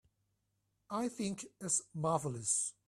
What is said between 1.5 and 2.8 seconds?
it's marvelous.